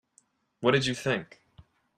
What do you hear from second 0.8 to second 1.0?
you